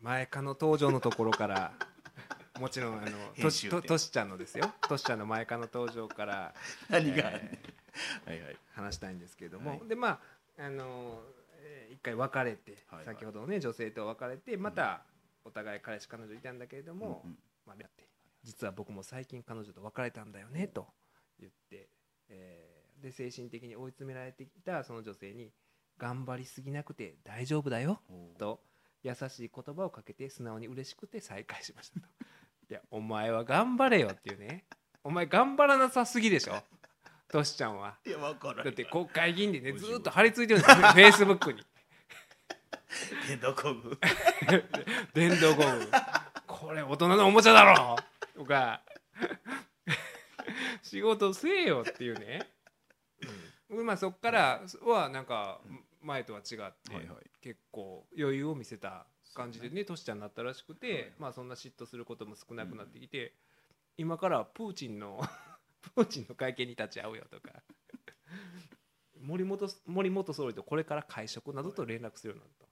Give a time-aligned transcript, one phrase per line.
[0.00, 1.72] 前科の登場のところから
[2.60, 4.72] もちろんあのとしととしちゃんのですよ。
[4.88, 6.54] としちゃんの前科の登場から
[6.88, 7.58] 何が、え
[8.24, 8.58] はいはい。
[8.72, 9.88] 話したいんですけれども、はい。
[9.88, 11.22] でまああの
[11.52, 13.04] えー一回別れて、はいはい。
[13.04, 15.04] 先ほどのね女性と別れてまた
[15.44, 17.38] お互い彼氏彼女いたんだけれども、うんうん。
[17.66, 18.08] まあ、やって
[18.42, 20.88] 実は僕も最近彼女と別れたんだよねと
[21.38, 21.88] 言って、
[22.28, 25.52] えーで精神的に追い詰められてきたその女性に
[25.98, 28.02] 頑張りすぎなくて大丈夫だよ
[28.38, 28.60] と
[29.02, 32.06] 優しい言葉をかけて素直に嬉しくて再会しましたと。
[32.70, 34.64] いやお前は頑張れよっていうね。
[35.04, 36.62] お前頑張らなさすぎでしょ？
[37.28, 37.98] トシちゃんは。
[38.06, 40.76] いや分からんだって国会議員でねずーっと張り付いてるんですよ。
[40.76, 41.62] フェイスブックに。
[43.28, 43.98] 電動工具。
[45.14, 45.90] 電動ゴム
[46.46, 47.96] これ大人のおもちゃだろ！
[48.34, 48.82] とか。
[50.82, 52.48] 仕事せえよっていうね、
[53.68, 55.60] うん、まあそっからはなんか
[56.08, 56.64] 前とは違って、は
[57.02, 63.32] いはい結構余裕を見せた感じでねトシちゃんになったらしくて、まあそんな嫉妬することも少なくなってきて、
[63.96, 65.20] 今からプーチンの
[65.94, 67.62] プーチンの会見に立ち会うよとか
[69.20, 72.66] 森本森元総理とこれから会食などと連絡するようになった。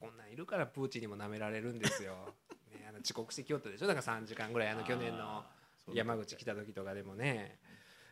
[0.00, 2.34] こんなんいるからプーチンにも舐められるんですよ。
[2.72, 3.86] ね、あの遅刻してきよったでしょ？
[3.86, 5.46] だから3時間ぐらいあの去年の
[5.94, 7.60] 山口来た時とかでもね。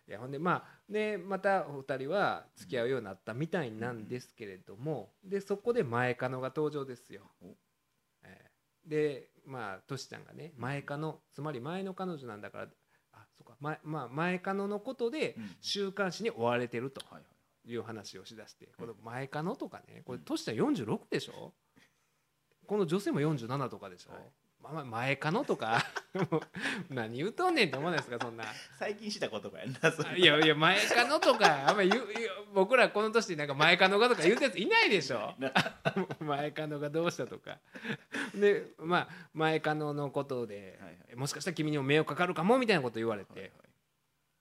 [0.09, 7.23] いやほんでまあでまたお二人は付き合うようになったみたいなんですけれども、でそこで前カノが登場ですよ。
[7.43, 7.55] お。
[8.25, 8.51] えー
[8.89, 12.69] でまあトシちゃんがね前カノつまり前の彼女なんだから
[13.13, 15.57] あそうか前,、まあ、前カノのことでうん。
[15.61, 17.01] 週刊誌に追われてると。
[17.11, 17.21] は
[17.67, 21.53] いう話をしだしてこの前カノとかねこれトシちゃん46でしょ？
[22.67, 24.23] この女性も47とかでしょ、はい
[24.63, 25.85] まあまあ前カノとか。
[26.91, 28.45] 何言うとんねんって思わないですかそんな。
[28.79, 30.19] 最近した言葉やんなそれ。
[30.19, 31.69] いやいや前カノとか。
[31.69, 32.07] あんま言う
[32.53, 35.35] 僕らこの年でなんか前カノがとか言うたやついないでしょ。
[35.39, 35.53] な
[36.21, 37.59] 前カノがどうしたとか。
[38.35, 43.47] でまあ前カノのことで、はいはもしかしたら君にも迷惑かかるかもみたいなこと言われて、はいは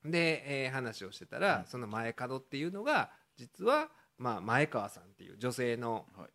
[0.06, 0.12] い。
[0.12, 1.66] で、えー話をしてたら、うん。
[1.66, 6.30] その前門っていうのが実は、まあ、前川さんっていう女性の、はい。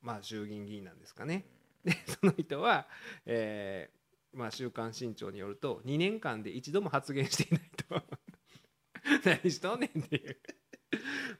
[0.00, 1.44] まあ、衆議院議員なんですかね。
[1.86, 2.88] で その人は、
[3.24, 8.02] えーまあ、週刊新潮によると2年間で一度も発言していないと。
[9.24, 10.40] 何しとんねんっていう。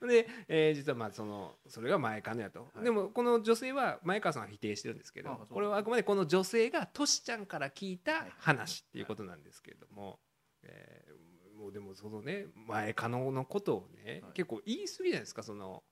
[0.06, 2.84] で、えー実はまあそのそれが前カノやと、はい。
[2.84, 10.20] でもこの女性は前川さんは否定してるんですけどこれはあくまでこの女性がトシちゃんから聞いた話っていうことなんですけれども、
[10.62, 11.16] えー
[11.56, 14.32] もうでもそのね前カノのことをね、はい。
[14.34, 15.82] 結構言い過ぎじゃないですかその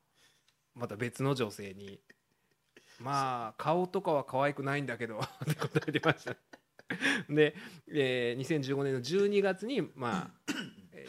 [0.75, 2.01] また別の女性に
[3.05, 6.37] 「まあ顔とかは可愛くないんだけど」って答えてました。
[7.29, 7.55] で、
[7.89, 10.53] えー2015年の12月にまあ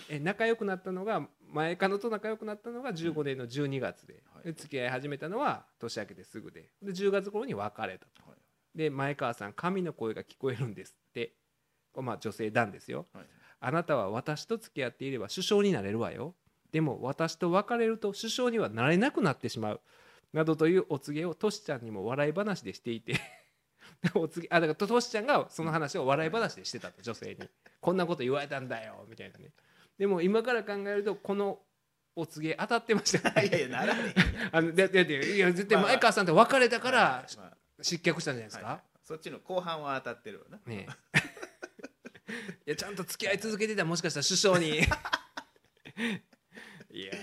[0.09, 4.44] えー仲良くなったのが前カノと仲良くなったのが15年の12月で,、はい。
[4.45, 8.29] で付き合い始めたのは年明けてすぐでで10月頃に別れたと。
[8.29, 8.77] はい。
[8.77, 11.33] で前川さん神の声が聞こえるんですって。
[11.95, 13.07] まあ女性団ですよ。
[13.13, 13.25] はい。
[13.62, 16.35] あなたは私と付き合っていれば首相になれるわよ。
[16.72, 19.81] でも私と別れると首相にはなれなくなってしまう
[20.35, 23.16] などというお告げをトシちゃんにも笑い話でしていて。
[24.13, 27.50] お告げあだからトシちゃんがその話を笑い話でしてたと女性に。
[27.79, 29.51] こんなこと言われたんだよみたいなね。
[29.97, 31.62] でも今から考えるとこの
[32.16, 33.47] お告げ当たってましたね。
[33.47, 34.13] いやいやならね
[34.51, 40.59] あのだだっていや絶対前川さんと別れたかえらまあ失脚したんじゃないですか、はいそっちの後半は当たってるわな。
[40.66, 41.19] ねえ。
[42.66, 44.79] いやちゃんと付き合い続けてたらもしかしたら首相に。
[46.90, 47.13] いや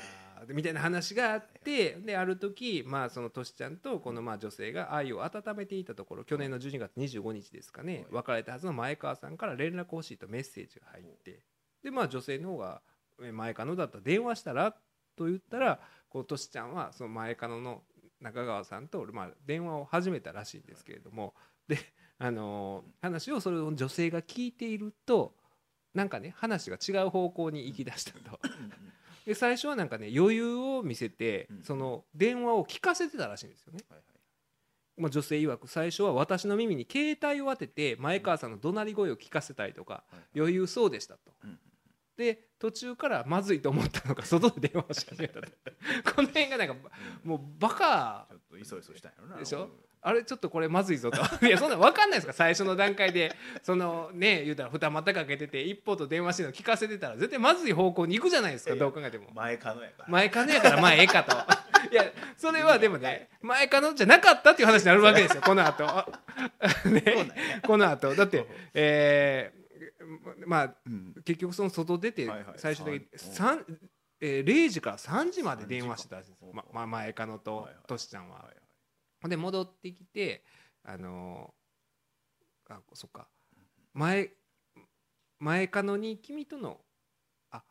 [0.53, 11.41] みたいな話があってである時まあそのトシちゃんとこのまあ女性が愛を温めていたところ去年の12月25日ですかね別れたはずの前川さんから連絡欲しいとメッセージが入って
[11.83, 12.83] でまあ女性の方が
[13.23, 14.73] え前川のだったら電話したら
[15.17, 17.83] と言ったらこのトシちゃんはその前川の
[18.21, 21.35] 中川さんとまあ電話を始めたらしいんですけれども
[21.69, 21.79] で
[22.19, 25.35] あのー話をそれを女性が聞いていると
[25.95, 28.39] なんかね話が違う方向に行き出したと。
[29.27, 31.63] で最初はなんかね余裕を見せてうん。
[31.63, 33.81] その電話を聞かせてたらしいんですよね。
[34.97, 41.21] まあ、女性曰く最初は私の耳に携帯を当てて前川さんの怒鳴り声を聞かせたりとかはい余裕そうでしたと。
[41.45, 41.59] うん
[42.15, 45.49] で途中からまずいと思ったのか外で電話をし始めたと。
[46.15, 46.77] この辺がなんか
[47.25, 49.37] もうバカちょっといそいそしたんやろな。
[49.39, 49.71] でしょ？
[50.05, 51.21] あれちょっとこれまずいぞと。
[51.47, 52.33] いやそんなん分かんないですか。
[52.33, 53.35] 最初の段階で。
[53.63, 58.75] そのね言うたら二股かけてて一方と電話してるの聞かせてたら絶対まずい方向に行くじゃないですか。
[58.75, 59.31] どう考えても。
[59.33, 60.09] 前可能やから。
[60.09, 61.37] 前金やからまあええかと。
[61.91, 62.05] いや
[62.37, 65.85] それはでもね前金じゃなかったっていう話になるわけですよこの後。
[66.91, 67.61] ね。
[67.65, 68.13] この後。
[68.17, 68.45] だって
[68.75, 71.15] えーまあうん。
[71.25, 73.09] 結局その外出て最終的に
[74.21, 76.33] えー0時から3時まで電話してたんです。
[76.41, 77.77] 三時間ままあ前カノとはいはい。
[77.87, 78.51] トシちゃんは
[79.29, 80.43] で戻ってきて
[80.85, 81.53] あの
[82.69, 83.29] あそっか。
[83.95, 84.31] 前
[85.39, 86.81] 前かのに君との
[87.51, 87.63] あ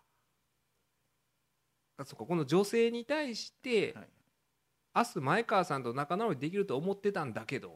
[1.98, 2.26] あそっか。
[2.26, 4.10] この女性に対して、はい。
[4.94, 7.74] 明日前川さんと仲直りできると思ってたんだけどっ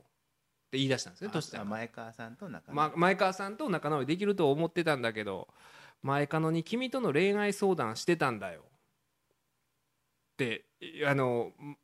[0.71, 5.47] て言い出したんですねとしちゃあんが前川さんと仲ま、前川さんと仲直りできると思ってたんだけど
[6.01, 8.63] 前かのに君との恋愛相談してたんだよっ
[10.37, 11.77] ていあのん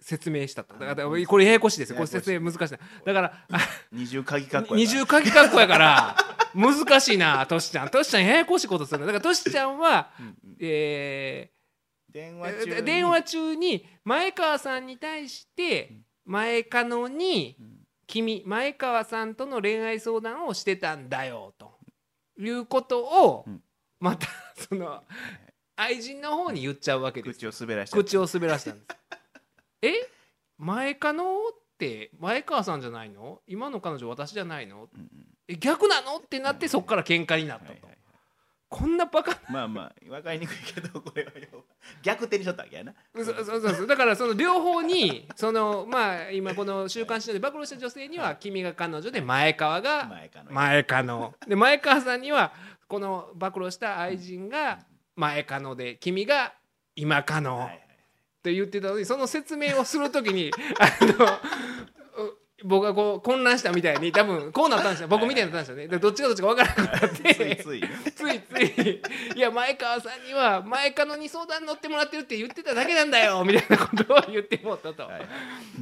[0.00, 0.74] 説明したと。
[0.74, 1.26] だからうん。
[1.26, 1.90] これややこしいです。
[1.90, 2.60] よこれ説明難しい。
[2.60, 3.58] なだからあ
[3.92, 6.16] 二重鍵括弧や二重鍵括弧やから
[6.54, 7.88] 難しいなとしちゃん。
[7.90, 9.00] としちゃんややこしいことする。
[9.00, 10.56] のだからとしちゃんはうんうん。
[10.60, 11.50] え
[12.10, 12.84] 電ー話中に。
[12.84, 15.92] 電話中に前川さんに対して
[16.24, 17.76] 前かのにうん。
[18.06, 21.78] 君前川さんとの恋愛相談をしてたんだよと。
[22.38, 23.62] いうことをうん。
[24.00, 24.26] また
[24.56, 25.02] その
[25.76, 28.86] 愛人の方に言っちゃうわけです口を滑らして口を滑らしたんです
[29.82, 29.92] え
[30.58, 33.40] 前かのって前川さんじゃないの？
[33.46, 34.88] 今の彼女私じゃないの？
[34.94, 35.08] うんうん。
[35.48, 36.16] え逆なの？
[36.18, 37.72] ってなってそこから喧嘩になったと。
[37.72, 37.96] はいはいはい。
[38.68, 41.32] こんなバカまあまあ分かりにくいけどこれは。
[42.02, 42.94] 逆手にしとったわけやな。
[43.16, 43.86] そうそうそうそう。
[43.88, 50.04] だからその両方に そのまあ今この週刊誌で暴露した女性には君が彼女で前川が
[50.50, 52.52] 前川ので前川さんには
[52.86, 54.78] この暴露した愛人が
[55.16, 56.54] 前川ので君が
[56.94, 57.56] 今かの。
[57.56, 57.86] っはいはい
[58.42, 65.08] て言ってたのにその説明をするときにあのう 僕がこう混乱したみたいに多分こうなったんですよ。
[65.08, 65.88] 僕みたいになったんですよね。
[65.88, 67.80] でどっちがどっちか分からなくなっ ついてつい。
[67.80, 69.02] ねついつい
[69.34, 75.28] 「いや前川さんには前川のに相談乗ってもらってるって言ってただけなんだよ」みたいなことを言ってもったと、はいはい。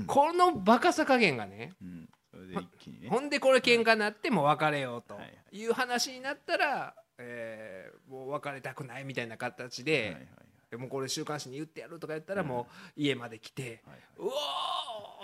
[0.06, 2.08] このバカさ加減がねうん。
[2.48, 3.08] ね。
[3.08, 10.28] ほんでこれ喧嘩になってもう別れようとはいう話になったら、えーもう別れたくないみたいな形で
[10.76, 14.30] もうこれ週刊誌に言ってやるとか言ったらもう家まで来てはい「うお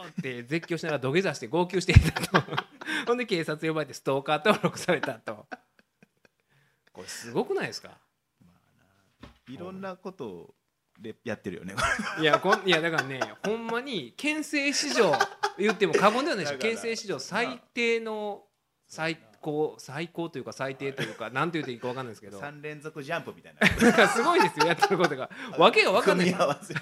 [0.05, 2.43] ー!」って絶叫しながら土下座して号泣していたと。
[3.07, 5.47] ほんで警察呼ばれてストーカー登録されたと。
[6.93, 7.99] これすごくないですか？
[9.49, 10.55] いろんなこと
[10.99, 11.75] でやってるよね。
[12.21, 15.13] いやこんいやだからねほんまに県政史上
[15.59, 18.47] 言っても過言ではないでしょだから県政史上最低の
[18.87, 22.41] 最高最高というか最低というか何て言っていいか分かんないですけど。
[22.41, 24.09] 三連続ジャンプみたいな。
[24.09, 25.29] すごいですよやってることが。
[25.59, 26.27] わけが分かんない。
[26.29, 26.75] 組み合わせ。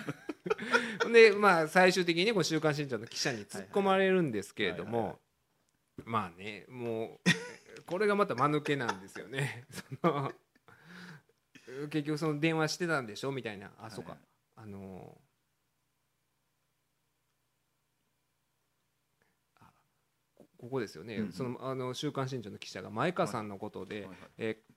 [1.13, 5.19] でまあ最終的にこの「週刊新潮」の記者に突っ込まれるんですけれども
[6.05, 9.65] まあねもうこれがまた間抜けなんですよね。
[11.91, 13.33] 結局その電話してたんでしょ？
[13.33, 13.73] みたいな。
[13.79, 14.17] あそうか。
[14.57, 15.32] あのあ
[20.63, 24.75] こここですよね、うんそのあの週刊新潮の記者が前川さんのことで、はいはいえー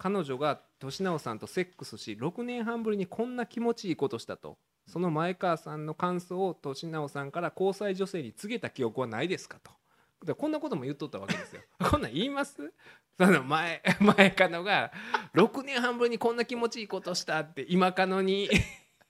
[0.00, 4.56] 彼女が年直さんとセックスし6年半ぶりにこんな気持ちいいことしたと。
[4.86, 9.72] その前川さんの感想を年直さんから交際女性に告げた記憶はないですかと。
[10.24, 11.62] でこんなことも言っとったわけですよ。
[11.90, 12.72] こんなん言います？
[13.18, 14.92] その前前かのが
[15.34, 18.48] 6年半ぶりにこんな気持ちいいことしたって今かのに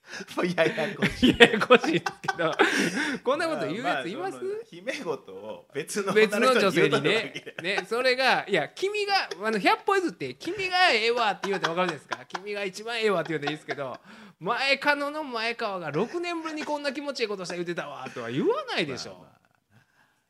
[0.57, 1.37] ややこしい。
[1.39, 2.53] ややこしいですけど。
[3.23, 7.55] こんなこと言うやついます、あその姫事を別の別の女性にね。
[7.57, 12.25] けねそれがいや君があの100歩譲って君がええわって言うて分かるじゃないですか。
[12.27, 13.99] 君が一番ええわって言うていいですけど。
[14.41, 19.29] 前カノの前川が6年ぶりにこんな気持ちいいことした言うてたわとは言わないでしょ、まあま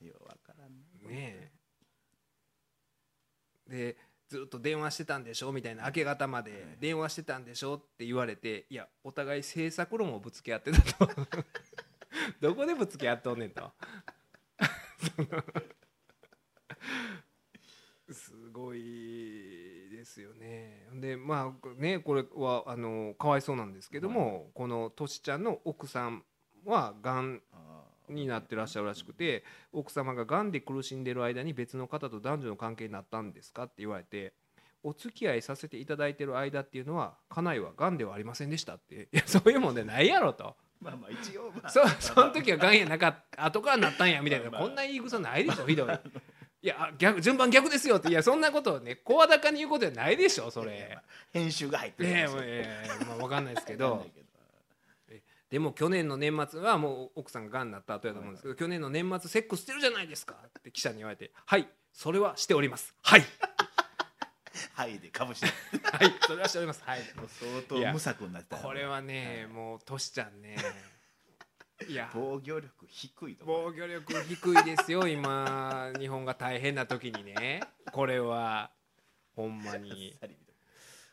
[0.03, 0.73] あようわからん
[1.05, 1.11] な。
[1.11, 1.51] ねえ。
[3.69, 3.97] で
[4.29, 5.53] ずっと電話してたんでしょ？
[5.53, 7.75] みたいな明け方まで電話してたんでしょ？
[7.77, 11.09] って言われていやお互い制作論をぶつけ合ってたと。
[12.41, 13.73] どこでぶつけ合っとんねんと。
[18.11, 20.89] すごいですよね。
[20.95, 26.25] でまあねこれはあのかわいそうなんですけども、このとしちゃんの奥さん
[26.65, 27.68] はがんあ
[28.13, 34.33] になってらっしゃるらしくて奥様ががんで苦しんでる間に別の方と男女の関係になったんですかって言われて
[34.83, 39.09] お付き合いさせていただいてる間っていうのは家内はがんではありませんでしたって。
[39.13, 40.55] いやそういうもんでないやろと。
[40.81, 41.69] まあまあ一応まあ。
[41.69, 44.51] そその時はがんやなかった後からなったんやみたいな。
[44.57, 46.01] こんな言い草ないでしょひどい。
[46.61, 48.09] いやあ逆順番逆ですよって。
[48.09, 50.97] いやそんなことをね声高に言うことじゃないでしょそれ。
[51.33, 52.59] 編集が入ってるねえかもしれない。
[52.61, 54.07] ええまあ分かんないですけど
[55.51, 62.95] でも去年の年末はもう奥さんががんになった後やと思うんですけど、去年の年末セックスしてるじゃないですかって記者に言われて「はいそれはしております。
[63.03, 63.25] はい。
[64.75, 65.47] はいでかぶして
[65.97, 66.83] はいそれはしております。
[66.85, 67.01] はい。
[67.17, 68.57] もう相当無策になってた。
[68.57, 70.57] よこれはねもうトシちゃんね。
[71.89, 72.11] いや。
[72.13, 75.93] 防御力低いと防御力低いですよ今。
[75.99, 77.61] 日本が大変な時にね。
[77.93, 78.71] これは。
[79.35, 80.17] ほんまに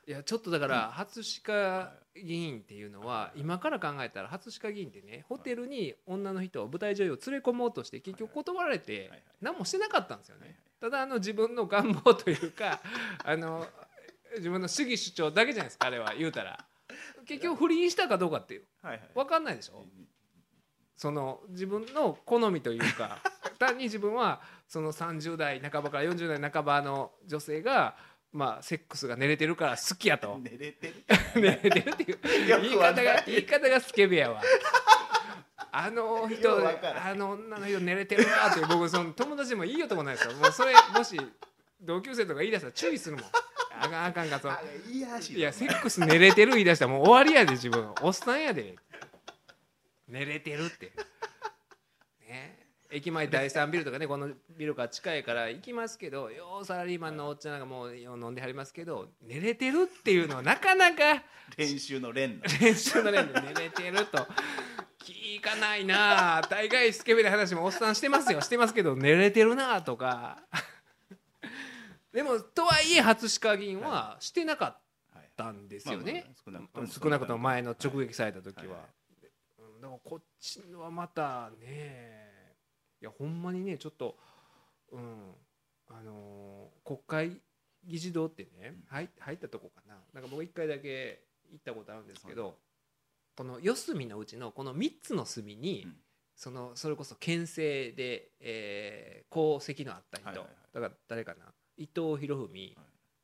[0.08, 10.60] いやちょっとだから初歯科議員っていうのは今から考えたら初歯科議員ってねホテルに女の人を舞台女優を連れ込もうとして結局断られて何もしてなかったんですよね。
[10.80, 12.80] ただあの自分の願望というか
[13.26, 13.66] あの
[14.38, 16.64] 自分の主義主張だけじゃないですかあれは言うたら。
[17.26, 19.10] 結局不倫したかどうかってはいはい。
[19.16, 19.84] 分かんないでしょ？
[20.96, 23.20] その自分の好みというか
[23.60, 27.98] 単に自分はその30代半ばから40代半ばの女性が
[28.36, 30.38] まあセックスが寝れてるから好きやと。
[30.44, 30.94] 寝れてる。
[31.36, 34.42] 寝れてるっていうよ言い方が言い方がスケベやわ。
[35.72, 40.34] あの人あの女の人寝れてるなって僕その友達でもいいよともないですよ。
[40.34, 41.20] もうそれもし
[41.82, 43.26] 同級生とか言い出したら注意するもん。
[43.78, 45.00] あかんあかんかそのあい
[45.40, 47.94] やセックス寝れてる言い出したらもう終わりやで自分。
[48.02, 48.76] おっさんやで。
[50.08, 50.88] 寝れてるって。
[50.88, 50.92] ね
[52.92, 61.24] 駅前第3ビルとかねこのビルから近いから行きますけどようサラリーマンのおっちゃんがもうよう飲んではりますけど寝れてるっていうのはなかなか
[61.58, 62.44] 練習の練の。
[62.62, 64.28] 練習の練で寝れてると。
[65.00, 66.38] 聞かないな。
[66.38, 68.42] あ大概スケベな話もおっさんしてますよ。
[68.42, 70.44] してますけど寝れてるなあとか。
[72.12, 74.82] でもとはいえ初歯科議員はしてなかっ
[75.36, 76.26] たんですよね、
[76.90, 78.78] 少なくとも前の直撃された時は、
[79.82, 82.25] だからこっちはまたね
[83.06, 84.18] いやほんまにねちょっと
[84.92, 85.36] うん
[85.90, 87.42] あのー国会
[87.86, 89.96] 議事堂ってね入入ったとこかな。
[90.12, 91.22] なんか僕一回だけ
[91.52, 92.58] 行ったことあるんですけど、
[93.38, 95.96] この四隅のうちのこの3つの隅に、うん。
[96.36, 100.56] そのそれこそ県政で、えー功績のあった人、はいはいはい。
[100.74, 101.46] だから誰かな
[101.78, 102.76] 伊藤博文、はい。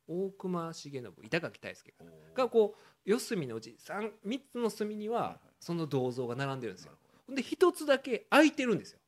[0.06, 1.94] 大隈重信板垣大輔
[2.34, 5.38] がこう四隅のうち 3, 三つの隅にはいははい。
[5.58, 6.92] その銅像が並んでるんですよ。
[7.28, 8.98] で一つだけ空いてるんですよ。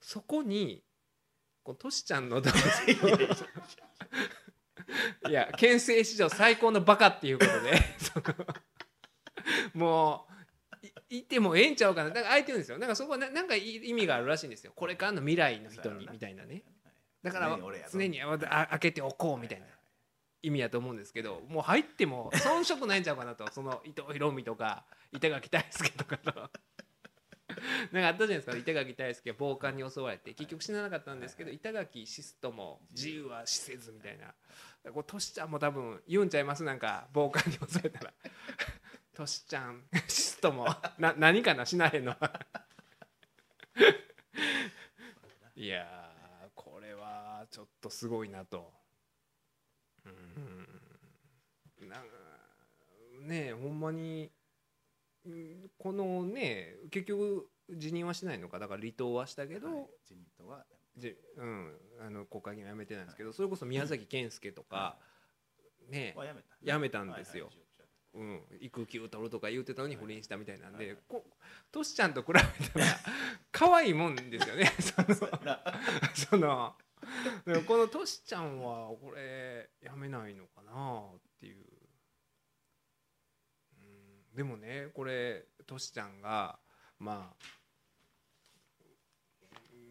[0.00, 0.82] そこに
[1.62, 2.58] こうトシちゃんの銅像
[5.28, 7.72] いや県政史上最高のバカっていうことで。
[9.74, 10.26] も
[10.82, 12.10] ういいてもええんちゃうかな。
[12.10, 12.78] だから空いてるんですよ。
[12.78, 14.72] なんかそこはななんか意味があるらしいんですよ。
[14.74, 16.62] これからの未来の人にみたいなね。
[17.22, 17.58] だから
[17.90, 19.66] 常に開けておこうみたいな。
[20.42, 23.50] 意味やと思うんですけどもう入っても遜色ないんちゃうかなと。
[23.50, 26.50] その伊藤博文とか板垣大輔とかと
[27.92, 28.56] なんかあったじゃないですか。
[28.56, 34.34] 板垣大輔は暴漢に襲われて結局死ななかったんですけど板垣シストも自由は死せずみたいな。
[34.92, 36.62] こうトシちゃんも多分言うんちゃいます？
[36.64, 38.12] なんか暴漢に襲われたら。
[39.14, 40.66] トシちゃんシストも。
[40.98, 41.64] な何かな？
[41.66, 42.12] しなへんの？
[42.12, 42.46] は
[45.56, 48.72] いやーこれはちょっとすごいなと。
[50.04, 51.88] うん。
[51.88, 52.02] なん。
[52.02, 52.06] か
[53.22, 54.30] ねえほんまにうん
[55.78, 60.64] このね結局辞任はしないのかだから離党はしたけど、はい自民党は
[60.96, 61.72] じうん、
[62.06, 64.96] あの国会議員は辞めてないんですけど、それこそ宮崎健介とか、
[65.90, 66.46] ねはやめた。
[66.62, 67.46] やめたんですよ。
[67.46, 67.56] はい
[68.16, 71.22] うん、育休取るとか言うてたのに不倫したみたいなんで、こ
[71.70, 72.86] トシちゃんと比べたら
[73.52, 74.72] 可愛いもんですよね。
[76.14, 76.74] その
[77.44, 81.66] そのこのトシちゃんはこれやめないのかなっていう、
[83.78, 86.58] うん、でもねこれトシちゃんが
[86.98, 87.46] まあ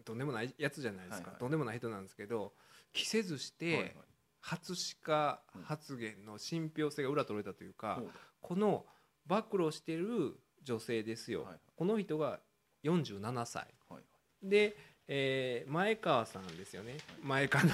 [0.04, 1.40] とんでもないやつじゃないですか、はいはい。
[1.40, 2.52] とんでもない人なんですけど
[2.92, 3.94] 着せずして、はいはい。
[4.40, 8.10] 初歯科発言の信憑性が裏取れたというか、ほう
[8.40, 8.86] この
[9.26, 11.60] 暴露してる女性ですよ、はいはい。
[11.74, 12.38] この人が
[12.84, 13.66] 47歳。
[13.88, 14.02] はい
[14.42, 14.76] で、
[15.08, 16.98] えー前川さんですよね。
[17.24, 17.70] 前かの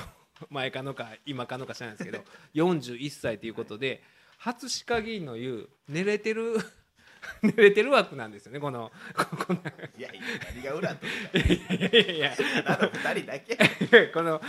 [0.48, 2.24] 前かのか今かのか知らないですけど
[2.54, 4.02] 41歳ということで、
[4.42, 6.56] 初歯科議員の言う寝れてる
[7.42, 9.54] 寝れてる枠なんですよねこのこ
[9.96, 10.20] いやいや
[10.52, 13.56] 何が裏といやいやいやあの二人だけ。
[14.12, 14.42] この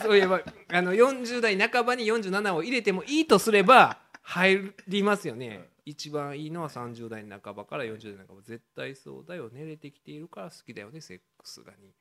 [0.00, 8.42] そういえばあの40代半ばに47を入れてもいいとすれば入りますよね、一番いいのは30代半ばから40代半ば。
[8.42, 9.50] 絶対そうだよ。
[9.52, 11.92] 寝れてきているから好きだよねセックスがに。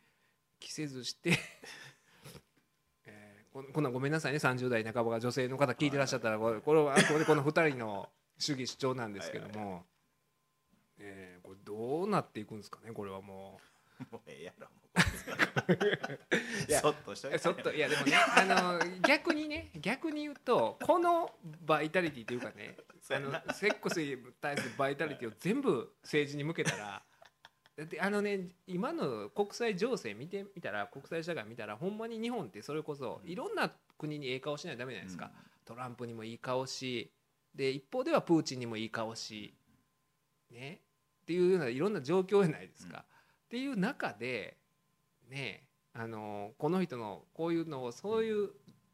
[0.62, 1.95] 着せずして、えー
[3.74, 9.84] こんなんごめんなさいね30代半ばが女性の方聞いてらっしゃったらこれこれはあくまでこの2人の主義主張なんですけども、
[11.00, 13.76] えーこれどうなっていくんですかねこれはもう。
[14.12, 14.68] もうええやろ
[16.68, 21.34] いやそっとしといそっといやでもねあの逆にね逆に言うとこの
[21.66, 22.76] バイタリティというかね
[23.10, 27.02] あのセックスに対するバイタリティを全部政治に向けたら
[27.78, 35.32] だってあのね今の国際情勢見てみたら国際社会見たらほんまに日本ってそれこそいろんな国にええ顔しないとダメじゃないですか、
[35.66, 37.12] トランプにもいい顔し
[37.54, 39.54] で一方ではプーチンにもいい顔し
[40.52, 40.82] ね。
[41.24, 43.04] っていうようないろんな状況じゃないですか。
[43.46, 44.58] っていう中で
[45.30, 45.64] ね
[45.94, 48.50] あのこの人のこういうのをそういう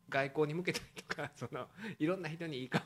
[0.10, 1.68] 外交に向けたりとかその
[2.00, 2.82] いろんな人にいい顔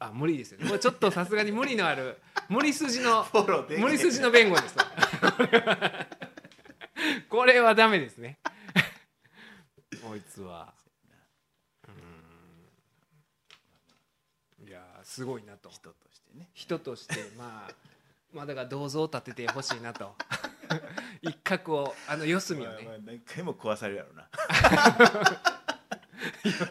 [0.00, 0.66] あ無理ですよね。
[0.66, 2.16] これちょっとさすがに無理のある
[2.48, 3.86] 無理筋のフォローできない。
[3.90, 4.74] 無理筋の弁護です。
[7.28, 8.38] これはダメですね。
[10.02, 10.72] こいつは。
[11.86, 11.90] う
[14.64, 14.66] ん。
[14.66, 15.68] いやーすごいなと。
[15.68, 16.48] 人としてね。
[16.54, 17.72] 人としてまあ
[18.32, 20.16] まあだから銅像を立ててほしいなと。
[21.20, 22.76] 一角をあの四隅をね。
[22.76, 24.30] まあまあ何回も壊されるやろな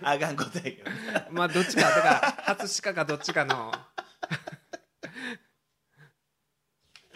[0.03, 0.89] あかんことやけど。
[0.89, 2.19] なまあどっちかだから
[2.55, 3.71] 初鹿かどっちかの。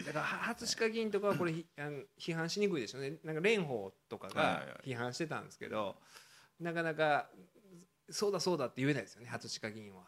[0.04, 3.14] だからは初鹿議員とかはこれひあの批判しにくいでしょうね。
[3.24, 4.90] なんか蓮舫とかはいがはい。
[4.90, 5.96] 批判してたんですけど
[6.60, 7.28] なかなか
[8.10, 10.02] そうだそうだって言えないですよね初鹿議員は。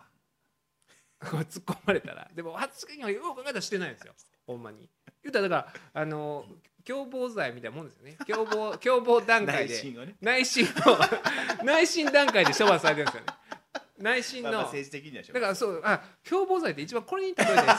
[1.21, 2.31] 突っ込まれたら。
[2.35, 4.15] でも初鹿議員はよく考えたらしてないんですよ。
[4.47, 4.91] ほんまに。
[5.23, 6.47] 言ったらだからあの
[6.87, 8.17] 共謀罪みたいなもんですよね。
[8.27, 9.75] 共謀共謀段階で。
[9.75, 10.17] 内心をね。
[10.21, 10.99] 内心の
[11.65, 13.27] 内心段階で処罰されてるんですよね。
[13.99, 17.77] 内心の、政治的だからそうあ共謀罪って一番これに例えてるんですよ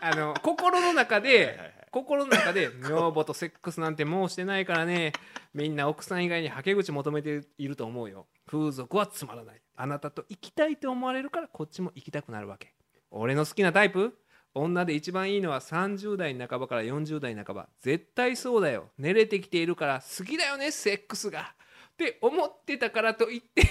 [0.00, 1.72] あの心の中で、はいはいはい。
[1.92, 5.12] 心の中で女房とセックスなんてもうしてないからね。
[5.54, 8.26] みんな奥さん以外にはけ口求めていると思うよ。
[8.46, 9.62] 風俗はつまらない。
[9.76, 12.74] あなたと行きたいと思われるからこっちも行きたくなるわけ。
[13.10, 14.18] 俺の好きなタイプ？
[14.56, 17.68] 女で一番いいのは30代半ばから40代半ば。
[17.80, 18.90] 絶対そうだよ。
[18.96, 21.54] 寝れてきているから好きだよねセックスが。
[21.92, 23.62] って思ってたからといって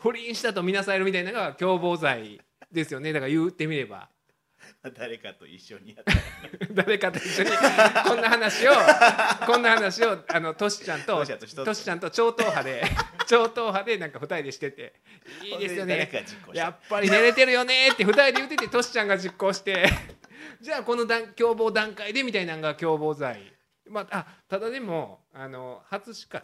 [0.00, 2.40] 不倫したと見なされるみたいなのが共謀罪
[2.72, 3.12] ですよね。
[3.12, 4.08] だから言ってみれば。
[4.96, 6.20] 誰かと一緒にやったら
[6.84, 8.72] 誰かと一緒にこんな話を
[9.46, 11.24] こんな話をあのトシちゃんと
[11.64, 12.84] トシちゃんと超党派で
[13.26, 14.94] 超党派でなんか二人でしてて。
[15.42, 16.10] いいですよね
[16.54, 19.86] やっぱり寝れてるよねって二人で言っててトシちゃんが実行して。
[20.60, 23.52] じゃあこの段共謀段階でみたいなのが共謀罪。
[23.88, 26.42] まああただでもあの初鹿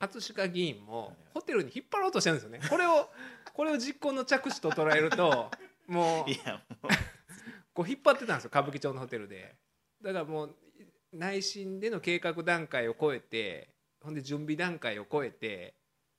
[0.00, 2.60] 初鹿議員もホテルに引っ張ろうとしてるんですよね。
[2.68, 3.10] これを
[3.52, 5.50] これを実行の着手と捉えると
[5.86, 7.17] もういやもう
[7.78, 9.54] こう引っ張ってたんですよ歌舞伎町のホテルで。
[10.02, 10.56] だからもう
[11.12, 13.68] 内心での計画段階を超えて
[14.00, 15.74] ほんで準備段階を超えて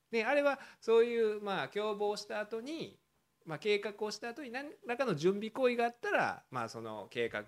[0.10, 2.98] であれはそういうまあ共謀した後に
[3.46, 7.44] まあ計画をした後に何らかの準備行為があったらまあその計画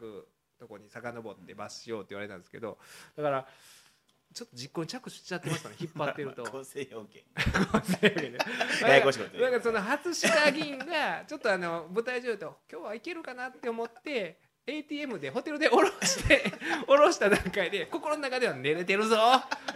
[0.59, 2.79] とこに遡って罰しようって言われたんですけど
[3.15, 3.47] だから
[4.33, 5.77] ちょっと実行に着手しちゃってますからね。
[5.81, 6.43] 引っ張ってると。
[6.51, 7.23] 構成要件。
[8.81, 16.43] や ややこしいことだからその初鹿議員がちょっとあの舞台上で今日はいけるかなって思って ATM でホテルで下ろして
[16.88, 19.17] 下ろした段階で心の中では寝れてるぞ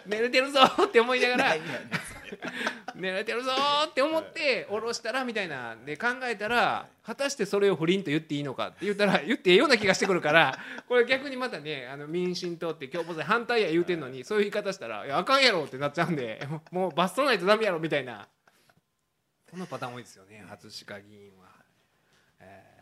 [0.06, 1.56] 寝れてるぞって思いながら
[2.94, 3.52] 寝れてるぞ
[3.90, 18.28] って思って下ろしたらみたいなで考えたら果たしてそれを不倫と言っていいのかって言ったら言ってええような気がしてくるからこれ逆にまたねあの民進党って共謀罪反対や言うてんのにそういう言い方したらいやあかんやろってなっちゃうんでもう罰さないとダメやろみたいな。
[19.50, 21.48] このパターン多いですよね初鹿議員は。
[22.40, 22.75] えー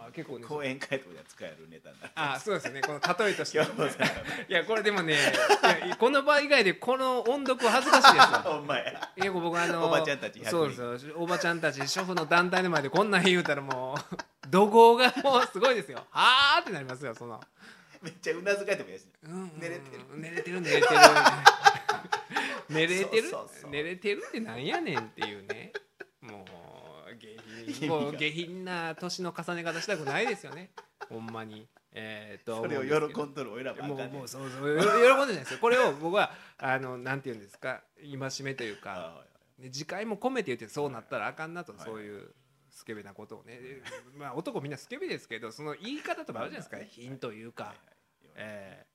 [0.00, 2.12] まあ結構ね講演会とかで使えるネタになる。
[2.14, 2.80] あそうですね。
[2.80, 4.04] この例えとして今日もさ
[4.48, 5.14] いやこれでもね
[5.98, 10.50] この場以外でこの音読恥ずかしいですわほんまやいや僕あのおばちゃんたち100人。
[10.50, 14.16] そうですよおばちゃんたち主婦の団体の前でこんなん言うたらもう
[14.48, 15.98] 怒号がもうすごいですよ。
[16.10, 17.40] はあってなりますよその、
[18.00, 18.88] めっちゃうなずかいても
[19.24, 19.52] うんうん。
[19.60, 20.04] 寝れてる。
[20.16, 21.00] 寝れてる寝れてる。
[22.70, 23.30] 寝れてる？
[23.70, 25.72] 寝れてるってなんやねんっていうね
[27.86, 30.70] もう下品な年の重ね方したくないですよね。
[31.08, 31.66] ほんまに。
[31.92, 35.58] えー、とそれを喜んどる俺らもあかんねんもうもうそうそうよ喜んでないですよ。
[35.60, 37.82] これを僕はあのなんて言うんですか。
[37.96, 39.24] 戒めというか。
[39.24, 41.82] あで次回も込めて言ってそうなったらあかんなと、はい。
[41.82, 42.34] そういう
[42.70, 43.82] スケベなことをね、で
[44.16, 47.76] まあ男みんなスケベですけどその言い方とかあるじゃないですか、品というか、はい。
[48.36, 48.86] え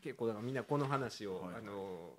[0.00, 0.02] ー。
[0.02, 1.54] 結構だからみんなこの話を、はい。
[1.58, 2.18] あの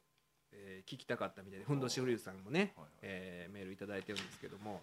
[0.51, 2.89] えー聞きたかったみたいでふんどしフリルさんもね、はいはい。
[3.03, 4.81] えーメールいただいてるんですけども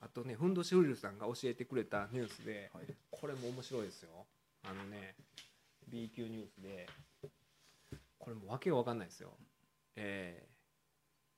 [0.00, 2.84] あとねふんどしフリルさんが教えてくれたニュースで、はい。
[3.10, 4.10] これも面白いですよ。
[4.62, 5.14] あのね
[5.88, 6.86] B 級ニュースで
[8.18, 9.32] これもわけが分かんないですよ、
[9.96, 10.58] えー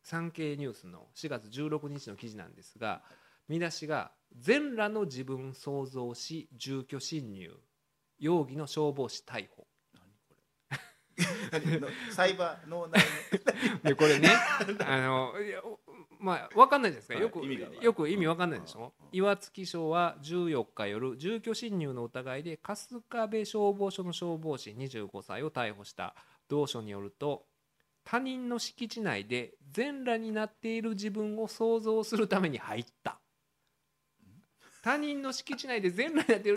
[0.03, 3.03] 産経ニュースの4月16日の記事なんですが
[3.49, 7.55] 見出しが「全裸の自分創造し住居侵入
[8.19, 9.67] 容疑の消防士逮捕
[12.11, 13.01] サイバー脳内」
[13.83, 14.29] でこれね
[14.87, 15.79] あのいやお
[16.19, 18.93] まあ分かんないじゃないですか、はいよく意味よく意味分かんないでしょ？
[19.01, 22.79] うん岩槻署は14日夜住居侵入の疑いで春
[23.09, 26.15] 日部消防署の消防士25歳を逮捕した。
[26.49, 27.47] 同署によると
[28.05, 33.21] 他人の敷地内で全裸になっている自分を想像するために入った。
[34.83, 36.49] 他人の敷地内で全裸になって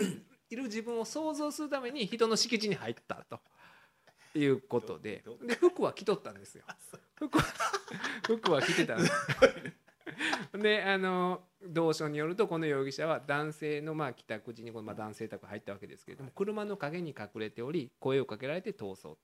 [0.50, 3.40] いる自分を想像するために人の敷地に入ったと
[4.34, 6.64] いうことでで服は着とったんですよ。
[7.14, 7.44] 服は
[8.24, 9.12] 服は着てたんです
[10.58, 19.18] であの同書によるとこの容疑者は男性のまあ帰宅時にこのまあ男性宅入ったわけですけれども車の陰に隠れており声をかけられて逃走と、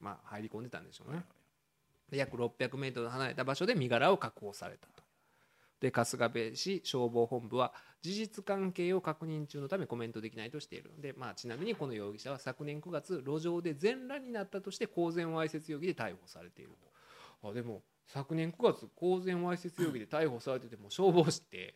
[0.00, 1.24] まあ、入り込んでたんでしょうね。
[2.10, 5.02] で約600メートル離れた場所で身柄を確保されたと。
[5.80, 16.72] で春日部市消防本部は事実関係を確認中のためコメントできないとしているので、まあ、ちなみにこの容疑者は昨年9月路上で全裸になったとして公然わいせつ容疑で逮捕されている
[17.42, 17.48] と。
[17.48, 21.74] あでも昨年9月公然わいせつ容疑で逮捕されてても消防士って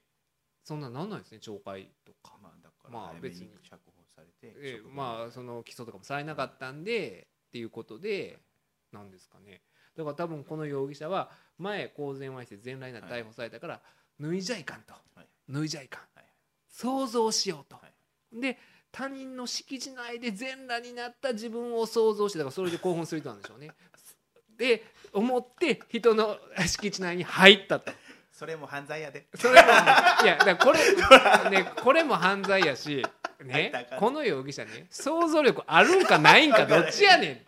[0.65, 3.51] そんななんないですね懲戒とか、まあだからまあ別に。
[3.63, 8.39] 釈放されて、ええ職場にまあその起訴とかもされなかったんでっていうことで
[8.93, 9.63] なんですかね
[10.01, 13.81] だから多分この容疑者は前公然わいせつ全裸になって逮捕されたから
[14.21, 14.95] 脱いじゃいかんと。
[15.15, 15.27] はい。
[15.49, 16.03] 脱いじゃいかん。
[16.15, 16.25] はい。
[16.69, 17.77] 想像しようと。
[17.77, 17.83] は
[18.33, 18.59] で
[18.93, 23.71] 他人の敷地内で全裸になった自分を想像してだからそれで興奮する人なんでしょうね。
[24.57, 27.93] で思って人の敷地内に入ったと。
[28.33, 29.27] それも犯罪やで。
[29.35, 30.79] それもいやだこれ
[31.51, 33.05] ねこれも犯罪やし
[33.45, 37.39] ねこの容疑者ね想像力あるんかないんかどっちやねん。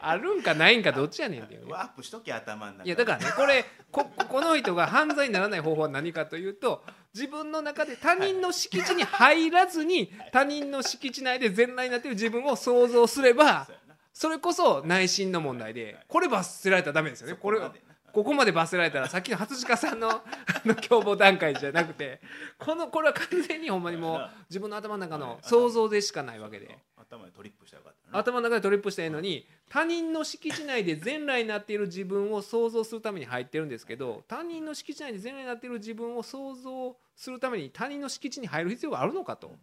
[0.00, 1.72] あるんかないんかどっちやねんっていうね。
[1.72, 6.82] ワープしとき頭の中いやだからねこれここの人が犯罪にならない方法は何かというと
[7.14, 13.68] 自分の中で他人の敷地に入らずに他人の敷地内で全裸になっている自分を想像すれば
[14.12, 17.34] それこそ内心の問題でこれ罰せられたらダメですよね。
[17.34, 17.70] これそ
[18.16, 20.22] こここまで罰せられたらさっきの初鹿さんの あ
[20.64, 22.22] の共謀段階じゃなくて
[22.56, 26.78] このこれは完全にほんまにもう自分の頭の中の想像でしかないわけで。
[26.96, 39.54] 頭でトリップしたかったな頭の中でトリップしてるのに他人の敷地内で全裸になっている自分を想像するために入ってるんですけど他人の敷地内で全裸になっている自分を想像するために他人の敷地に入る必要があるのかと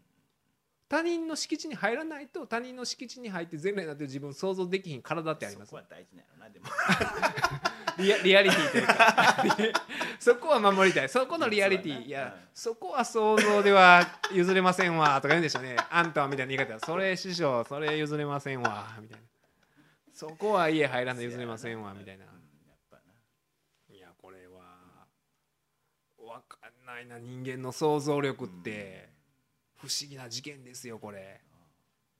[0.94, 5.70] 他人の敷地に入らないと他人の敷地に入って全裸になって自分を想像できひん体ってあります。
[5.70, 6.68] そこは大事なのなでも。
[7.98, 8.86] リアリアリティという
[9.74, 9.82] か。
[10.22, 11.10] そこは守りたい。
[11.10, 12.50] そこのリアリティいやうん。
[12.54, 15.78] そこは想像では譲れませんわとか言うんでしょうね。
[15.90, 16.80] あんたはみたいな言い方。
[16.80, 19.26] それ師匠それ譲れませんわみたいな。
[20.14, 22.26] そこは家入らんの譲れませんわみたいな。
[23.90, 25.08] いやこれは
[26.20, 29.13] 分かんないな人間の想像力って
[29.84, 31.42] 不思議な事件ですよこれ。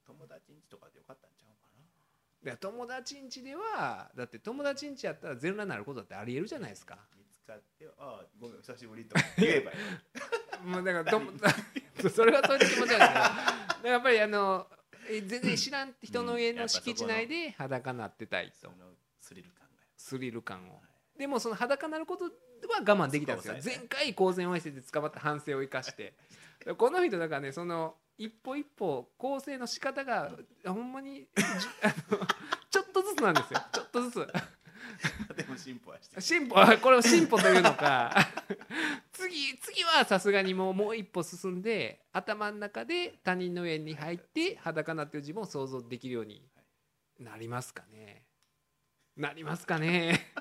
[0.06, 2.50] 友達んちとかでよかったんちゃうかな。
[2.50, 6.98] いや友達ん家ではだって友達ん家やったら全裸になることだってありえるじゃないですか。
[7.16, 9.76] 見つかってああごめん久しぶりと言えばよ
[10.62, 11.32] もうだからとも
[12.14, 14.68] それはそういう気持ちなんですけどやっぱりあの
[15.08, 18.70] え全然知らん人の家の敷地内で裸になってたいと。
[19.20, 19.82] スリル感が。
[19.96, 20.82] スリル感を。
[21.16, 22.30] でもその裸になることは
[22.80, 23.56] 我慢できたんですよ。
[23.64, 26.14] 前回公然わいせつで捕まった反省を生かして
[26.76, 30.30] この人だからねその一歩一歩構成の仕方が
[30.64, 31.26] ほんまにじ
[31.82, 32.26] あの
[32.70, 33.60] ちょっとずつなんですよ。
[33.72, 34.26] ちょっとずつ。
[35.36, 36.22] でも進歩はしてる。
[36.22, 38.14] 進歩あ これを進歩というのか。
[39.12, 46.48] 次次はさすがにもうもう一歩進んで頭の中で他人の家に入って裸になってる自分を想像できるように
[47.18, 48.24] なりますかね。
[49.16, 50.32] なりますかね。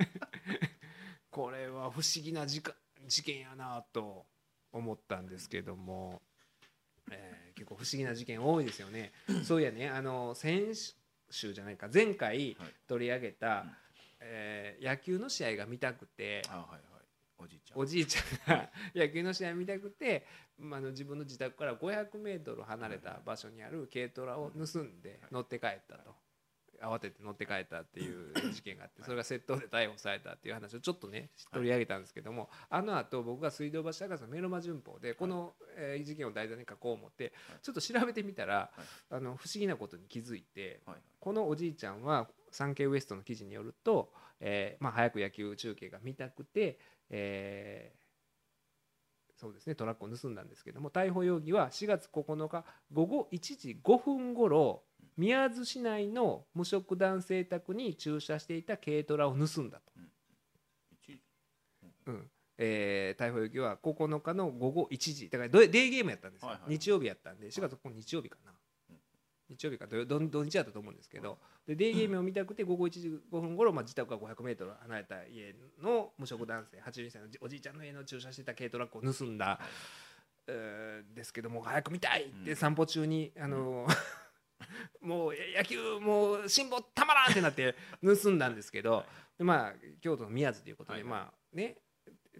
[1.29, 2.75] これは不思議な事か
[3.07, 4.27] 事件やなと
[4.73, 6.21] 思ったんですけども、
[7.11, 9.11] えー結構不思議な事件多いですよね。
[9.45, 10.73] そういやねあの先
[11.29, 12.73] 週じゃないか前回はい。
[12.87, 13.71] 取り上げた、うん。
[14.21, 16.81] えー野球の試合が見たくてあはいはい。
[17.37, 17.79] おじいちゃん。
[17.79, 20.25] おじいちゃんが 野球の試合見たくて、
[20.57, 26.15] まあ、あの自分の自宅から500メートル離れた場所にある軽トラを盗んで乗って帰ったと。
[26.83, 38.69] 慌てて乗って帰ったっていう事件があってそれが窃盗で逮捕されたっていう話をちょっとね取り上げたんですけどもあのあと僕が水道橋博士のメロマ旬報でこのえー事件を題材に書こう思ってちょっと調べてみたら
[39.09, 40.95] あの不思議なことに気づいてはい。
[41.19, 46.77] このおじいちゃんはサンケイウエストの記事によると、えーまあ、早く野球中継が見たくて、
[47.09, 48.03] えー
[49.35, 54.83] そうですねトラックを盗んだんですけども逮捕容疑は4月9日午後1時5分ごろ
[55.17, 59.91] 宮津市内の無職男性宅に駐車していた軽トラを盗んだと、
[60.91, 61.19] 一
[62.07, 62.29] うん。
[62.57, 65.29] えー逮捕容疑は9日の午後1時。
[65.29, 66.69] だからデーゲームやったんですよ、はいはい。
[66.77, 68.51] 日曜日やったんで4月9日日曜日かな、
[68.89, 68.97] うん。
[69.49, 79.59] 日曜日か土土土日だったと思うんですけど、でデーゲームを見たくて午後1時5分頃、まあ、自宅から500メートル離れた家の無職男性82歳のおじいちゃんの家の駐車してた軽トラックを盗んだ、
[80.47, 82.55] えーですけども早く見たいってうん。
[82.55, 83.87] 散歩中に、あの
[85.01, 89.03] もう野球もう辛抱たまらんってなって盗んだんですけど、
[89.37, 91.77] でまあ京都の宮津ということで、まあね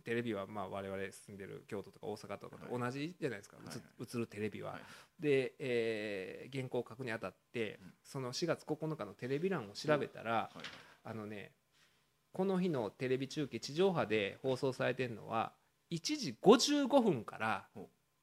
[0.04, 4.72] テレビはまあ我々住んでる京都とか大阪とかと同じじゃないですか、はい映映るテレビは。
[4.72, 4.82] はい。
[5.22, 7.94] で、えー原稿を書くにあたって、うん。
[8.04, 10.66] その4月9日のテレビ欄を調べたら、はい。
[11.04, 11.52] あのね
[12.32, 15.54] この日のテレビ中継地上波で放送されてるのは
[15.92, 17.66] 1時55分から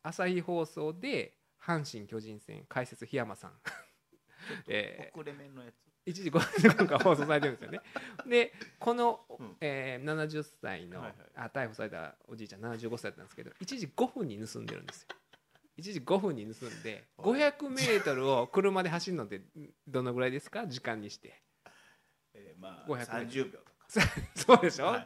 [0.03, 3.53] 朝日放送で阪神・巨人戦解説檜山さん
[4.69, 5.75] え遅れ目のやつ。
[6.07, 7.81] 1時55分から放送されてるんですよね。
[8.27, 9.57] でこの、うん。
[9.61, 11.17] えー70歳の、はいはい。
[11.37, 15.09] あ逮捕されたおじいちゃん75歳だったんですけど1時5分に盗んでるんですよ。
[15.79, 17.31] 1時5分に盗んではい。
[17.53, 19.43] 500メートルを車で走るのって
[19.87, 20.67] どのぐらいですか？
[20.67, 21.43] 時間にして。
[22.35, 23.71] えーまあ500 30秒とか。
[24.37, 25.05] そうでしょ、はい。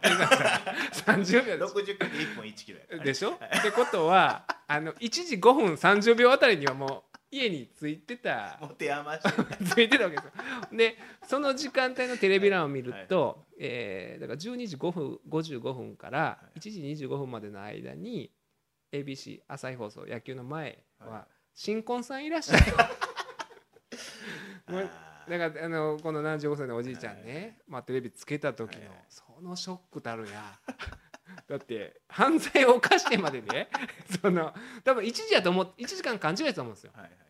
[0.92, 3.32] 30秒でしょ60キロで1本1キロやでしょ？
[3.34, 8.58] ってことはあの1時5分30秒あたりにはもう家に着いてた。
[8.60, 9.24] 持て余し
[9.74, 10.32] ついてたわけですよ。
[10.72, 18.30] でその時間帯のテレビ欄を見ると、えーだから12時5分55分から1時25分までの間に
[18.92, 22.62] ABC 朝日放送野球の前はは新婚さんいらっしゃる。
[24.72, 30.58] もうあだからあのこの75歳のおじいちゃんね、まあ、テレビつけた時のそのショックたるや
[31.48, 33.68] だって犯罪を犯してまでね
[34.22, 36.92] その多分1時やと思っ1時間勘違いしたと思うんですよ。
[36.94, 37.28] ーはいはいはい。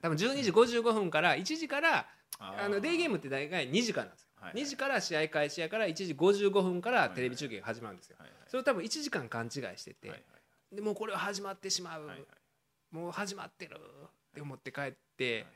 [0.00, 4.62] 多分12時55分から1時からああのデーゲームって大概2時間なんですよ、はいはい。
[4.62, 8.38] 2時から試合開始やから1時55分からテレビ中継が始まるんですよ、はいはい。
[8.48, 10.38] それを多分1時間勘違いしてて、はいは
[10.72, 10.76] い。
[10.76, 12.26] でもうこれは始まってしまう、はいはい。
[12.90, 15.46] もう始まってるって思って帰って、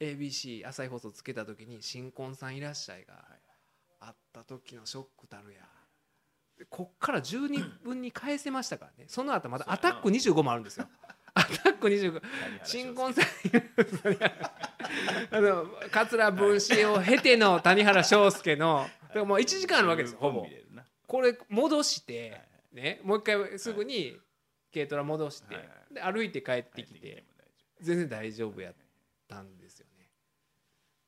[0.00, 3.24] ABC 朝日放送つけた時に「新婚さんいらっしゃい」が
[4.00, 5.60] あった時のショックたるや。
[5.60, 5.71] で
[6.68, 9.04] こっから12分に返せましたからね。
[9.08, 10.86] その後またアタック25もあるんですよ。
[11.34, 13.24] アタック25谷原新婚さん
[15.34, 20.46] あの桂文枝を経ての谷原章介のだからもう1時間あるわけですよほぼ。
[21.06, 22.48] これ戻してはい。
[22.72, 24.18] ねもう一回すぐに
[24.72, 25.56] 軽トラ戻して
[25.90, 27.24] で歩いて帰ってきて
[27.80, 28.74] 全然大丈夫やっ
[29.28, 30.08] たんですよね。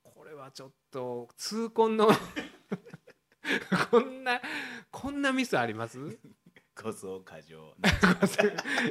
[0.02, 2.08] これはちょっと痛恨の
[3.90, 4.40] こんな
[4.90, 5.98] こんなミスあります？
[6.74, 7.76] こそ過剰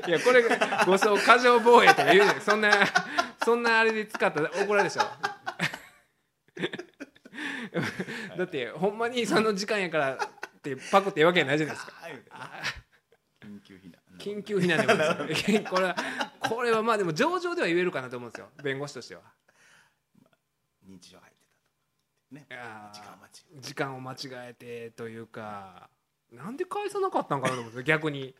[0.08, 0.44] いやこれ
[0.86, 2.72] 誤送過剰防衛とか言うそんな
[3.44, 5.02] そんなあれで使ったら怒られるでしょ。
[8.38, 10.18] だってほんまにその時間やからっ
[10.62, 11.94] てパクって言うわけないじゃないですか。
[13.42, 14.02] 緊急避難。
[14.20, 15.52] 緊急避難です。
[15.52, 15.96] よこれは
[16.40, 18.50] これはまあでも上場では言えるかなと思うんですよ。
[18.64, 19.22] 弁護士としては。
[20.88, 21.33] 認知症入ってたと
[22.34, 22.48] ね。
[23.60, 24.16] 時間を間違
[24.50, 25.90] えてというか
[26.32, 28.36] なんで返さなかったんかなと思うんですよ逆に。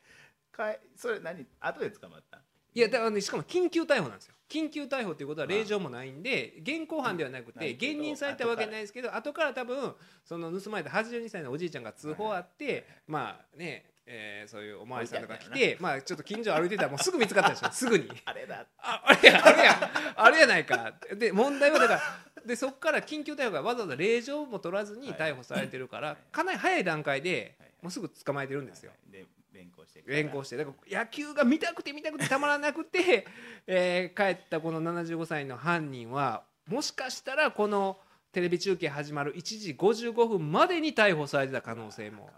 [0.52, 1.46] かいそれ何？
[1.60, 2.40] 後で捕まった？
[2.76, 4.34] いやだから、ね、しかも緊急逮捕なんですよ。
[4.50, 18.08] 緊急逮捕っていうことは令状もないんで現行犯ではなくて現任されたわけないですけど後から多分その盗まれた82歳のおじいちゃんが通報あってまあねえーそういうお巡りさんとか来てまあちょっと近所歩いてたらもうすぐ見つかったでしょすぐに。
[18.26, 18.66] あれだ。
[18.78, 20.94] ああれやあれやあれやないか。
[21.16, 22.02] で問題はだから
[22.46, 27.70] でそこから緊急逮捕がわざわざ令状も取らずに逮捕されてるからかなり早い段階ではい。
[27.84, 28.92] もうすぐ捕まえてるんですよ。
[29.12, 30.58] で連行して連行して。
[30.58, 33.28] だから野球が見たくて見たくてたまらなくて、
[33.68, 38.00] えー帰ったこの75歳の犯人はもしかしたらこの
[38.32, 42.30] テレビ中継始まる1時55分までに逮捕されてた可能性も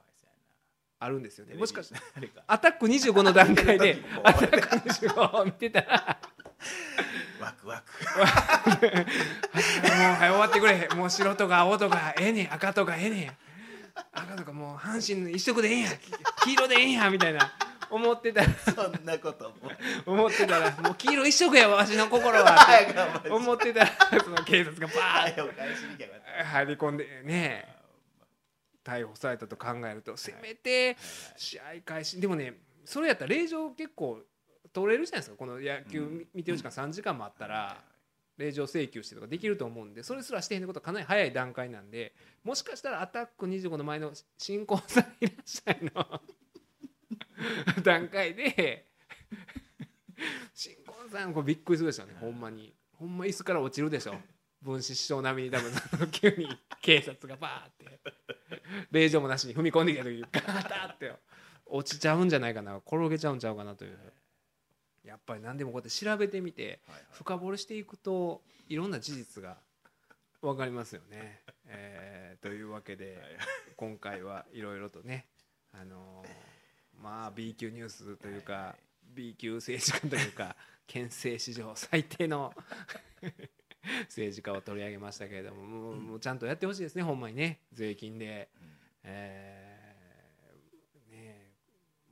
[1.00, 1.56] あるんですよね。
[1.56, 6.20] もしかしてあれかアタック25の段階でアタック25を見てたら
[7.40, 7.92] ワクワク。
[8.06, 8.86] もう
[10.14, 12.54] はい終わってくれもう白とか青とかええねん。
[12.54, 13.38] 赤とかええねん
[14.12, 15.84] 赤とかもう阪神の一色でええん。
[15.84, 15.90] や
[16.44, 17.52] 黄色でええんやみたいな
[17.90, 18.48] 思ってたら。
[18.54, 19.56] そんなことも。
[20.06, 22.58] 思ってたらもう黄色一色やわわしの心は。
[23.30, 23.92] 思ってたら
[24.24, 25.00] その警察がバーッ
[25.36, 27.76] 早く返しに行けばよかっ入り込んでね
[28.84, 30.98] 逮捕されたと考えるとせめて
[31.38, 32.20] 試合開始。
[32.20, 32.54] でもね
[32.86, 34.22] それやったら令状結構
[34.76, 35.38] 取れるじゃないですか。
[35.38, 36.28] この野球うん。
[36.34, 37.78] 見てる時間3時間もあったたら
[38.38, 46.22] 令状請求してとかできると思うんでそれすらしてへんことはかなり早い段階なんでもしかしたらアタック25の前の新婚さんいらっしゃいの
[47.82, 48.86] 段階で
[50.54, 52.16] 新婚さんこれびっくりするでしょうね。
[52.20, 52.74] ほんまに。
[52.94, 54.16] ほんま椅子から落ちるでしょ
[54.62, 56.48] 分子師匠並みに多分急に
[56.82, 58.00] 警察がバーって。
[58.92, 61.14] 令状もなしに踏み込んできた時にガタッって
[61.66, 62.78] 落ちちゃうんじゃないかな。
[62.78, 64.00] 転げちゃうんちゃうかなという
[65.06, 66.80] やっぱり何でもこうやって調べてみて
[67.12, 69.58] 深掘りしていくといろんな事実が
[70.42, 71.42] 分かりますよね。
[71.68, 73.18] えーというわけで
[73.76, 75.28] 今回はいろいろとね、
[75.72, 80.56] あのーまあ B 級ニュースというか、B 級政治家というか
[80.88, 82.54] 憲政史上最低の
[84.08, 88.50] 政治家を取り上げましたけれどももうちゃんとやってほしいですねほんまにね税金で。
[89.04, 91.52] えーねえ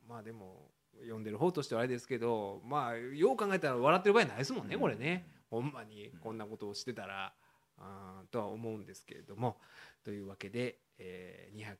[0.07, 0.69] まあでも
[1.01, 5.27] 読んでる方としてはあれですけどまあよう考えたら笑ってる場合ないですもんねこれね。
[5.49, 7.33] ほんまにこんなことをしてたら
[7.77, 9.57] あーとは思うんですけれども。
[10.03, 11.77] というわけで、えー、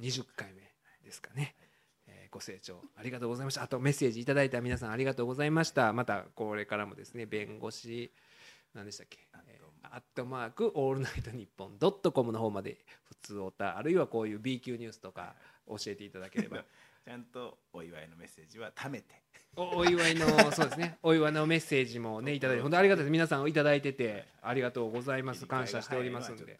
[0.00, 0.62] 220回目
[1.04, 1.54] ですかね、
[2.06, 3.62] えーご清聴ありがとうございました。
[3.62, 5.92] あとメッセージいただいた皆さんありがとうございました。
[5.92, 8.12] またこれからもですね弁護士
[8.74, 9.18] 何でしたっけ？
[9.46, 15.34] えーアットマークオールナイトニッポンドットコムの方まで普通おたあるいはこういう B 級ニュースとか
[15.66, 16.64] 教えていただければ
[17.04, 19.22] ちゃんとお祝いのメッセージは貯めて。
[19.56, 20.98] おお祝いのそうですね。
[21.02, 23.10] お祝いのメッセージもねいただいて本当ありがたいです。
[23.10, 25.46] 皆さんいただいててありがとうございます。
[25.46, 26.58] 感謝しておりますんで。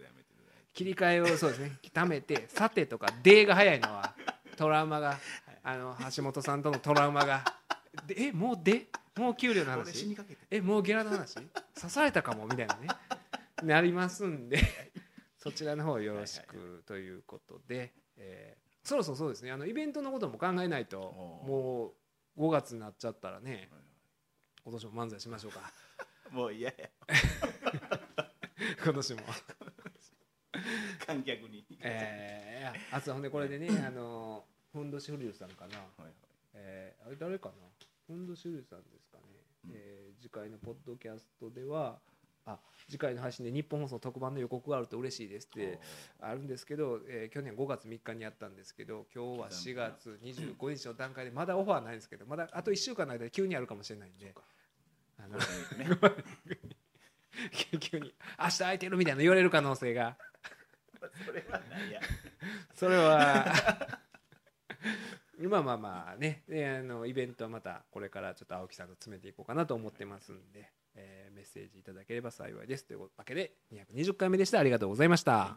[0.74, 1.78] 切り替えをそうですね。
[1.82, 4.14] 貯めてさてとかでが早いのは
[4.56, 5.18] トラウマが
[5.62, 7.44] あの橋本さんとのトラウマが。
[8.06, 10.16] でえもうでもう給料の話？
[10.50, 11.34] えもうゲラの話？
[11.74, 12.88] 刺されたかもみたいなね。
[13.62, 14.58] なりますんで。
[15.36, 19.52] そちらの方よろしくということで、えーそろそろそうですね。
[19.52, 21.92] あのイベントのことも考えないとも
[22.36, 23.68] う5月になっちゃったらね
[24.64, 25.60] 今年も漫才しましょうか。
[26.32, 26.90] もう嫌や。
[28.82, 29.20] 今年も。
[31.06, 31.66] 観客に。
[31.80, 36.12] えー、いやあそうほんでこれでねあのふんどしフリルさんかな、はいはい。
[36.54, 37.54] えー、あれ誰かな？
[38.06, 39.24] ふんどしフリルさんですかね、
[39.70, 42.00] えー次回のポッドキャストでは
[42.48, 42.58] あ
[42.88, 45.78] 次回の配信で日本放送特番の予告があると嬉しいですって
[46.20, 54.34] あるんですけど、えー去年5月3日にやったんですけど今日は4月25日の段階でまだオファーないんですけどまだあと1週間の間で急にあるかもしれないんで。
[57.80, 60.16] 急に「明日空いてる」みたいな言われる可能性が。
[61.24, 62.00] それはないや。
[62.74, 63.46] それは
[65.46, 66.42] まあまあまあね。
[66.48, 75.56] であのイベントはまたこれからちょっと青木さんと詰めていこうかなと思ってますんで、えーメッセージいただければ幸いですというわけで220回目でしたありがとうございました。